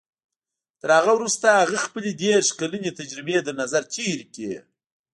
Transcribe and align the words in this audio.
تر 0.81 0.89
هغه 0.97 1.11
وروسته 1.15 1.45
هغه 1.61 1.77
خپلې 1.85 2.09
دېرش 2.23 2.47
کلنې 2.59 2.91
تجربې 2.99 3.37
تر 3.45 3.53
نظر 3.61 3.81
تېرې 3.95 4.25
کړې. 4.33 4.55